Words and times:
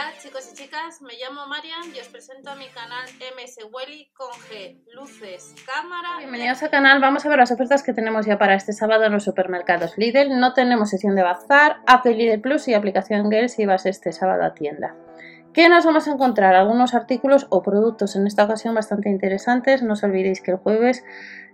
Hola 0.00 0.14
chicos 0.18 0.48
y 0.50 0.56
chicas, 0.56 1.02
me 1.02 1.12
llamo 1.20 1.46
Marian 1.46 1.94
y 1.94 2.00
os 2.00 2.08
presento 2.08 2.48
a 2.50 2.54
mi 2.54 2.68
canal 2.68 3.04
MS 3.36 3.58
Welly 3.70 4.10
con 4.14 4.30
G, 4.30 4.82
luces, 4.94 5.54
cámara... 5.66 6.16
Bienvenidos 6.20 6.62
al 6.62 6.70
canal, 6.70 7.02
vamos 7.02 7.26
a 7.26 7.28
ver 7.28 7.36
las 7.36 7.52
ofertas 7.52 7.82
que 7.82 7.92
tenemos 7.92 8.24
ya 8.24 8.38
para 8.38 8.54
este 8.54 8.72
sábado 8.72 9.04
en 9.04 9.12
los 9.12 9.24
supermercados 9.24 9.98
Lidl. 9.98 10.40
No 10.40 10.54
tenemos 10.54 10.88
sesión 10.88 11.16
de 11.16 11.22
bazar, 11.22 11.82
app 11.86 12.02
de 12.02 12.14
Lidl 12.14 12.40
Plus 12.40 12.66
y 12.68 12.72
aplicación 12.72 13.30
Girl 13.30 13.50
si 13.50 13.66
vas 13.66 13.84
este 13.84 14.12
sábado 14.12 14.42
a 14.42 14.54
tienda. 14.54 14.96
¿Qué 15.52 15.68
nos 15.68 15.84
vamos 15.84 16.06
a 16.06 16.12
encontrar? 16.12 16.54
Algunos 16.54 16.94
artículos 16.94 17.48
o 17.50 17.60
productos 17.60 18.14
en 18.14 18.28
esta 18.28 18.44
ocasión 18.44 18.72
bastante 18.72 19.08
interesantes. 19.08 19.82
No 19.82 19.94
os 19.94 20.04
olvidéis 20.04 20.40
que 20.40 20.52
el 20.52 20.58
jueves 20.58 21.02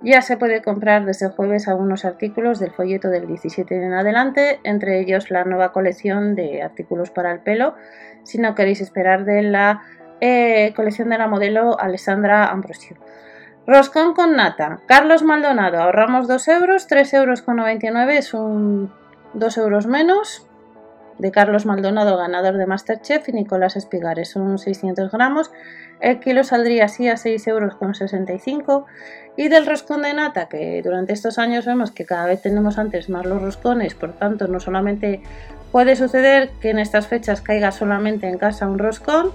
ya 0.00 0.22
se 0.22 0.38
puede 0.38 0.62
comprar 0.62 1.04
desde 1.04 1.26
el 1.26 1.32
jueves 1.32 1.68
algunos 1.68 2.06
artículos 2.06 2.58
del 2.58 2.70
folleto 2.70 3.08
del 3.08 3.26
17 3.26 3.76
en 3.76 3.92
adelante, 3.92 4.60
entre 4.64 4.98
ellos 4.98 5.30
la 5.30 5.44
nueva 5.44 5.72
colección 5.72 6.34
de 6.34 6.62
artículos 6.62 7.10
para 7.10 7.32
el 7.32 7.40
pelo, 7.40 7.74
si 8.22 8.38
no 8.38 8.54
queréis 8.54 8.80
esperar 8.80 9.26
de 9.26 9.42
la 9.42 9.82
eh, 10.22 10.72
colección 10.74 11.10
de 11.10 11.18
la 11.18 11.28
modelo 11.28 11.78
Alessandra 11.78 12.46
Ambrosio. 12.46 12.96
Roscón 13.66 14.14
con 14.14 14.36
nata. 14.36 14.80
Carlos 14.86 15.22
Maldonado, 15.22 15.78
ahorramos 15.78 16.26
2 16.28 16.48
euros, 16.48 16.86
3 16.86 17.12
euros 17.14 17.42
con 17.42 17.56
99 17.56 18.16
es 18.16 18.32
un 18.32 18.90
2 19.34 19.58
euros 19.58 19.86
menos 19.86 20.48
de 21.18 21.30
Carlos 21.30 21.66
Maldonado, 21.66 22.16
ganador 22.16 22.56
de 22.56 22.66
Masterchef, 22.66 23.28
y 23.28 23.32
Nicolás 23.32 23.76
Espigares. 23.76 24.30
Son 24.30 24.58
600 24.58 25.10
gramos. 25.10 25.50
El 26.00 26.20
kilo 26.20 26.44
saldría 26.44 26.86
así 26.86 27.08
a 27.08 27.14
6,65 27.14 27.48
euros. 27.48 27.74
Con 27.74 27.94
65. 27.94 28.86
Y 29.36 29.48
del 29.48 29.66
roscón 29.66 30.02
de 30.02 30.12
nata, 30.12 30.48
que 30.48 30.82
durante 30.82 31.12
estos 31.12 31.38
años 31.38 31.64
vemos 31.64 31.90
que 31.90 32.04
cada 32.04 32.26
vez 32.26 32.42
tenemos 32.42 32.78
antes 32.78 33.08
más 33.08 33.24
los 33.24 33.40
roscones, 33.40 33.94
por 33.94 34.12
tanto 34.12 34.46
no 34.46 34.60
solamente 34.60 35.22
puede 35.70 35.96
suceder 35.96 36.50
que 36.60 36.70
en 36.70 36.78
estas 36.78 37.06
fechas 37.06 37.40
caiga 37.40 37.72
solamente 37.72 38.28
en 38.28 38.36
casa 38.36 38.66
un 38.66 38.78
roscón, 38.78 39.32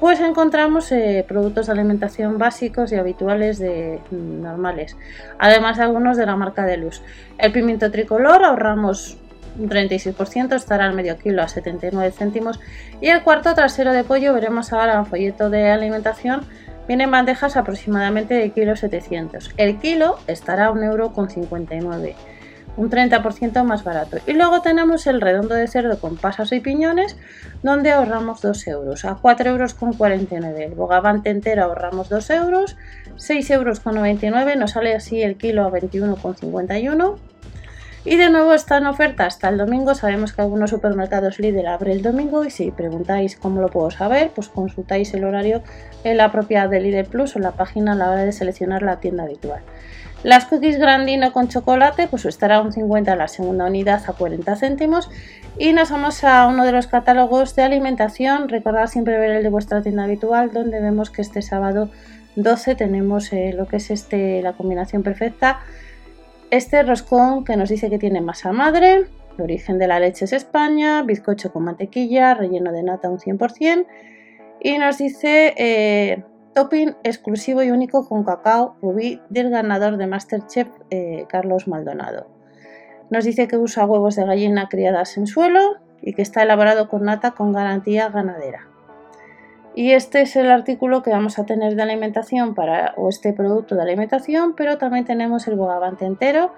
pues 0.00 0.18
encontramos 0.20 0.90
eh, 0.92 1.24
productos 1.28 1.66
de 1.66 1.72
alimentación 1.72 2.38
básicos 2.38 2.90
y 2.90 2.96
habituales 2.96 3.58
de 3.58 4.00
mm, 4.10 4.40
normales, 4.40 4.96
además 5.38 5.76
de 5.76 5.82
algunos 5.82 6.16
de 6.16 6.24
la 6.24 6.36
marca 6.36 6.64
de 6.64 6.78
luz. 6.78 7.02
El 7.36 7.52
pimiento 7.52 7.90
tricolor 7.90 8.42
ahorramos 8.42 9.18
un 9.58 9.68
36%, 9.68 10.54
estará 10.54 10.86
al 10.86 10.94
medio 10.94 11.18
kilo 11.18 11.42
a 11.42 11.48
79 11.48 12.12
céntimos. 12.12 12.60
Y 13.00 13.08
el 13.08 13.22
cuarto 13.22 13.54
trasero 13.54 13.92
de 13.92 14.04
pollo, 14.04 14.34
veremos 14.34 14.72
ahora 14.72 14.94
en 14.94 15.06
folleto 15.06 15.50
de 15.50 15.70
alimentación, 15.70 16.42
viene 16.86 17.04
en 17.04 17.10
bandejas 17.10 17.56
aproximadamente 17.56 18.34
de 18.34 18.50
kilo 18.50 18.76
700. 18.76 19.52
El 19.56 19.78
kilo 19.78 20.18
estará 20.26 20.66
a 20.66 20.72
1,59€, 20.72 22.14
un 22.76 22.90
30% 22.90 23.64
más 23.64 23.84
barato. 23.84 24.18
Y 24.26 24.32
luego 24.32 24.60
tenemos 24.62 25.06
el 25.06 25.20
redondo 25.20 25.54
de 25.54 25.68
cerdo 25.68 25.98
con 25.98 26.16
pasas 26.16 26.52
y 26.52 26.60
piñones, 26.60 27.16
donde 27.62 27.92
ahorramos 27.92 28.40
2 28.40 28.66
euros, 28.68 29.04
a 29.04 29.16
4,49 29.16 30.32
euros. 30.32 30.60
El 30.60 30.74
bogavante 30.74 31.30
entero 31.30 31.64
ahorramos 31.64 32.08
2 32.08 32.30
euros, 32.30 32.76
6,99 33.16 33.52
euros, 33.52 34.56
nos 34.56 34.70
sale 34.72 34.94
así 34.94 35.22
el 35.22 35.36
kilo 35.36 35.64
a 35.64 35.70
21,51 35.70 37.18
y 38.04 38.16
de 38.16 38.30
nuevo 38.30 38.54
está 38.54 38.78
en 38.78 38.86
oferta 38.86 39.26
hasta 39.26 39.48
el 39.48 39.58
domingo. 39.58 39.94
Sabemos 39.94 40.32
que 40.32 40.42
algunos 40.42 40.70
supermercados 40.70 41.38
líder 41.38 41.66
abre 41.66 41.92
el 41.92 42.02
domingo 42.02 42.44
y 42.44 42.50
si 42.50 42.70
preguntáis 42.70 43.36
cómo 43.36 43.60
lo 43.60 43.68
puedo 43.68 43.90
saber, 43.90 44.30
pues 44.34 44.48
consultáis 44.48 45.12
el 45.14 45.24
horario 45.24 45.62
en 46.04 46.16
la 46.16 46.32
propiedad 46.32 46.68
de 46.68 46.80
Lidl 46.80 47.08
Plus 47.08 47.34
o 47.34 47.38
en 47.38 47.44
la 47.44 47.52
página 47.52 47.92
a 47.92 47.96
la 47.96 48.10
hora 48.10 48.24
de 48.24 48.32
seleccionar 48.32 48.82
la 48.82 49.00
tienda 49.00 49.24
habitual. 49.24 49.60
Las 50.22 50.44
cookies 50.44 50.78
grandino 50.78 51.32
con 51.32 51.48
chocolate, 51.48 52.06
pues 52.06 52.26
estará 52.26 52.60
un 52.60 52.72
50 52.72 53.16
la 53.16 53.28
segunda 53.28 53.64
unidad 53.64 54.02
a 54.06 54.12
40 54.12 54.54
céntimos. 54.56 55.10
Y 55.58 55.72
nos 55.72 55.90
vamos 55.90 56.24
a 56.24 56.46
uno 56.46 56.64
de 56.64 56.72
los 56.72 56.86
catálogos 56.86 57.56
de 57.56 57.62
alimentación. 57.62 58.48
Recordad 58.48 58.86
siempre 58.86 59.18
ver 59.18 59.30
el 59.30 59.42
de 59.42 59.48
vuestra 59.48 59.82
tienda 59.82 60.04
habitual, 60.04 60.52
donde 60.52 60.80
vemos 60.80 61.10
que 61.10 61.22
este 61.22 61.40
sábado 61.40 61.90
12 62.36 62.74
tenemos 62.74 63.32
eh, 63.32 63.54
lo 63.56 63.66
que 63.66 63.76
es 63.76 63.90
este, 63.90 64.42
la 64.42 64.52
combinación 64.52 65.02
perfecta 65.02 65.60
este 66.50 66.82
roscón 66.82 67.44
que 67.44 67.56
nos 67.56 67.68
dice 67.68 67.90
que 67.90 67.98
tiene 67.98 68.20
masa 68.20 68.52
madre, 68.52 69.06
el 69.36 69.42
origen 69.42 69.78
de 69.78 69.86
la 69.86 70.00
leche 70.00 70.24
es 70.24 70.32
España, 70.32 71.02
bizcocho 71.02 71.52
con 71.52 71.64
mantequilla, 71.64 72.34
relleno 72.34 72.72
de 72.72 72.82
nata 72.82 73.08
un 73.08 73.18
100%, 73.18 73.86
y 74.60 74.78
nos 74.78 74.98
dice 74.98 75.54
eh, 75.56 76.24
topping 76.54 76.96
exclusivo 77.04 77.62
y 77.62 77.70
único 77.70 78.08
con 78.08 78.24
cacao 78.24 78.76
rubí 78.82 79.20
del 79.30 79.50
ganador 79.50 79.96
de 79.96 80.06
Masterchef 80.06 80.68
eh, 80.90 81.24
Carlos 81.28 81.68
Maldonado. 81.68 82.26
Nos 83.10 83.24
dice 83.24 83.48
que 83.48 83.56
usa 83.56 83.86
huevos 83.86 84.16
de 84.16 84.24
gallina 84.24 84.68
criadas 84.68 85.16
en 85.16 85.26
suelo 85.26 85.76
y 86.02 86.12
que 86.14 86.22
está 86.22 86.42
elaborado 86.42 86.88
con 86.88 87.04
nata 87.04 87.32
con 87.32 87.52
garantía 87.52 88.08
ganadera. 88.08 88.69
Y 89.74 89.92
este 89.92 90.22
es 90.22 90.34
el 90.36 90.50
artículo 90.50 91.02
que 91.02 91.10
vamos 91.10 91.38
a 91.38 91.46
tener 91.46 91.76
de 91.76 91.82
alimentación 91.82 92.54
para, 92.54 92.94
o 92.96 93.08
este 93.08 93.32
producto 93.32 93.76
de 93.76 93.82
alimentación, 93.82 94.54
pero 94.56 94.78
también 94.78 95.04
tenemos 95.04 95.46
el 95.46 95.54
bogavante 95.54 96.04
entero, 96.04 96.52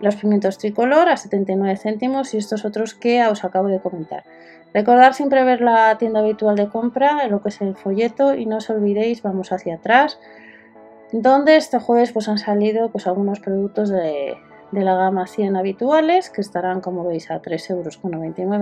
los 0.00 0.16
pimientos 0.16 0.58
tricolor 0.58 1.08
a 1.08 1.16
79 1.16 1.76
céntimos 1.76 2.34
y 2.34 2.38
estos 2.38 2.64
otros 2.64 2.94
que 2.94 3.24
os 3.26 3.44
acabo 3.44 3.68
de 3.68 3.80
comentar. 3.80 4.24
Recordar 4.72 5.14
siempre 5.14 5.44
ver 5.44 5.60
la 5.60 5.96
tienda 5.98 6.20
habitual 6.20 6.56
de 6.56 6.68
compra, 6.68 7.26
lo 7.28 7.42
que 7.42 7.50
es 7.50 7.60
el 7.60 7.76
folleto 7.76 8.34
y 8.34 8.46
no 8.46 8.56
os 8.56 8.68
olvidéis, 8.68 9.22
vamos 9.22 9.52
hacia 9.52 9.76
atrás, 9.76 10.18
donde 11.12 11.56
este 11.56 11.78
jueves 11.78 12.12
pues 12.12 12.28
han 12.28 12.38
salido 12.38 12.90
pues 12.90 13.06
algunos 13.06 13.40
productos 13.40 13.88
de, 13.88 14.34
de 14.72 14.80
la 14.82 14.94
gama 14.94 15.26
100 15.26 15.56
habituales 15.56 16.30
que 16.30 16.40
estarán 16.40 16.80
como 16.80 17.04
veis 17.04 17.30
a 17.30 17.40
3,99 17.40 17.70
euros 17.70 18.00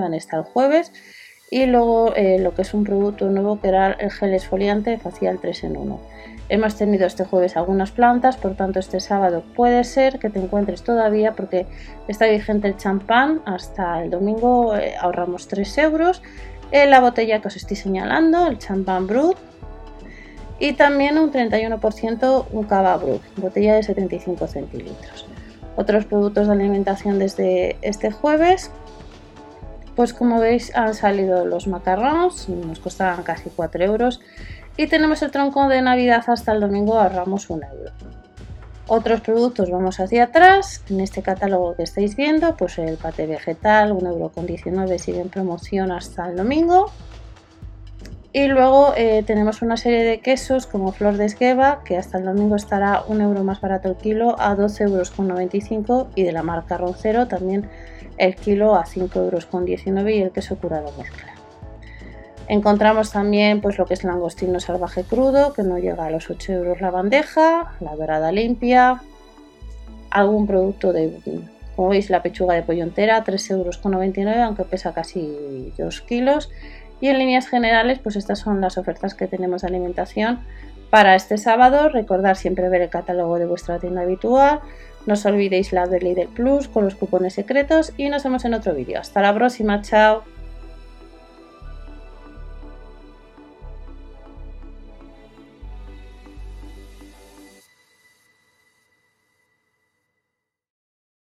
en 0.07 0.15
este 0.15 0.37
el 0.37 0.43
jueves 0.43 0.93
y 1.51 1.67
luego 1.67 2.15
eh, 2.15 2.39
lo 2.39 2.55
que 2.55 2.63
es 2.63 2.75
un 2.75 2.85
producto 2.85 3.29
nuevo 3.29 3.61
que 3.61 3.69
era 3.69 3.93
el 3.93 4.11
gel 4.11 4.35
esfoliante 4.35 4.99
facial 4.99 5.39
3 5.41 5.65
en 5.65 5.77
1. 5.77 6.01
Hemos 6.49 6.77
tenido 6.77 7.07
este 7.07 7.25
jueves 7.25 7.57
algunas 7.57 7.91
plantas, 7.91 8.37
por 8.37 8.55
tanto 8.55 8.79
este 8.79 9.01
sábado 9.01 9.43
puede 9.55 9.85
ser 9.85 10.19
que 10.19 10.31
te 10.31 10.41
encuentres 10.41 10.83
todavía 10.83 11.33
porque 11.33 11.67
está 12.07 12.27
vigente 12.27 12.69
el 12.69 12.77
champán 12.77 13.41
hasta 13.47 14.03
el 14.03 14.11
domingo 14.11 14.77
eh, 14.77 14.95
ahorramos 15.01 15.49
3 15.49 15.79
euros. 15.79 16.23
En 16.71 16.91
la 16.91 17.01
botella 17.01 17.41
que 17.41 17.49
os 17.49 17.57
estoy 17.57 17.77
señalando, 17.77 18.47
el 18.47 18.59
champán 18.59 19.07
brut 19.07 19.37
y 20.59 20.73
también 20.73 21.19
un 21.19 21.33
31% 21.33 22.47
un 22.51 22.65
cava 22.65 22.97
brut, 22.97 23.23
botella 23.37 23.75
de 23.75 23.83
75 23.83 24.47
centilitros. 24.47 25.27
Otros 25.77 26.05
productos 26.05 26.47
de 26.47 26.53
alimentación 26.53 27.19
desde 27.19 27.77
este 27.83 28.11
jueves 28.11 28.71
pues 29.97 30.13
como 30.13 30.41
veis 30.41 30.75
han 30.75 30.95
salido 30.95 31.45
los 31.45 31.67
macarrones, 31.67 32.49
nos 32.49 32.81
costaban 32.81 33.23
casi 33.23 33.51
4 33.51 33.85
euros 33.85 34.21
y 34.77 34.87
tenemos 34.89 35.23
el 35.23 35.31
tronco 35.31 35.69
de 35.69 35.83
navidad 35.83 36.25
hasta 36.27 36.53
el 36.53 36.61
domingo 36.61 36.99
ahorramos 36.99 37.49
1 37.49 37.67
euro. 37.67 37.93
Otros 38.87 39.23
productos 39.23 39.71
vamos 39.71 39.99
hacia 39.99 40.25
atrás, 40.25 40.83
en 40.91 41.01
este 41.01 41.23
catálogo 41.23 41.75
que 41.75 41.85
estáis 41.85 42.17
viendo, 42.17 42.55
pues 42.55 42.77
el 42.79 42.99
pate 42.99 43.27
vegetal 43.27 43.93
1,19 43.93 44.85
euro 44.85 44.99
sigue 44.99 45.21
en 45.21 45.31
promoción 45.31 45.91
hasta 45.91 46.29
el 46.29 46.37
domingo. 46.37 46.91
Y 48.37 48.49
luego 48.49 48.95
eh, 48.97 49.23
tenemos 49.25 49.63
una 49.63 49.77
serie 49.77 50.03
de 50.03 50.19
quesos 50.19 50.67
como 50.67 50.91
Flor 50.91 51.17
de 51.17 51.27
Esgueva, 51.27 51.83
que 51.85 51.97
hasta 51.97 52.19
el 52.19 52.25
domingo 52.25 52.57
estará 52.57 53.05
1 53.07 53.23
euro 53.23 53.45
más 53.45 53.61
barato 53.61 53.89
el 53.89 53.95
kilo 53.95 54.35
a 54.41 54.57
12,95 54.57 55.71
euros 55.71 56.09
y 56.17 56.25
de 56.25 56.33
la 56.33 56.43
marca 56.43 56.77
Roncero 56.77 57.29
también 57.29 57.69
el 58.19 58.35
kilo 58.35 58.75
a 58.75 58.87
5,19 58.87 59.87
euros 59.87 60.11
y 60.11 60.21
el 60.21 60.33
queso 60.33 60.59
curado 60.59 60.93
mezcla. 60.99 61.33
Encontramos 62.49 63.13
también 63.13 63.61
pues, 63.61 63.79
lo 63.79 63.87
que 63.87 63.95
es 63.95 64.03
langostino 64.03 64.59
salvaje 64.59 65.05
crudo, 65.05 65.53
que 65.53 65.63
no 65.63 65.79
llega 65.79 66.05
a 66.05 66.11
los 66.11 66.29
8 66.29 66.55
euros 66.55 66.81
la 66.81 66.91
bandeja, 66.91 67.75
la 67.79 67.95
dorada 67.95 68.33
limpia, 68.33 69.01
algún 70.11 70.49
producto 70.49 70.93
de, 70.93 71.21
como 71.77 71.91
veis, 71.91 72.11
la 72.11 72.21
pechuga 72.21 72.55
de 72.55 72.65
pollo 72.65 72.83
entera, 72.83 73.23
3,99 73.23 74.19
euros, 74.19 74.37
aunque 74.39 74.65
pesa 74.65 74.93
casi 74.93 75.73
2 75.79 76.01
kilos. 76.01 76.51
Y 77.01 77.09
en 77.09 77.19
líneas 77.19 77.49
generales, 77.49 77.99
pues 77.99 78.17
estas 78.17 78.39
son 78.39 78.61
las 78.61 78.79
ofertas 78.79 79.15
que 79.15 79.27
tenemos 79.27 79.63
de 79.63 79.69
alimentación 79.69 80.41
para 80.91 81.15
este 81.15 81.39
sábado. 81.39 81.89
Recordad 81.89 82.35
siempre 82.35 82.69
ver 82.69 82.83
el 82.83 82.89
catálogo 82.89 83.39
de 83.39 83.47
vuestra 83.47 83.79
tienda 83.79 84.03
habitual, 84.03 84.61
no 85.07 85.15
os 85.15 85.27
olvidéis 85.27 85.73
la 85.73 85.87
de 85.87 86.01
Lidl 86.01 86.29
Plus 86.29 86.69
con 86.69 86.85
los 86.85 86.95
cupones 86.95 87.35
secretos 87.35 87.93
y 87.97 88.09
nos 88.09 88.25
vemos 88.25 88.45
en 88.45 88.55
otro 88.55 88.75
vídeo. 88.75 89.01
Hasta 89.01 89.21
la 89.21 89.35
próxima, 89.35 89.83
chao. 89.83 90.34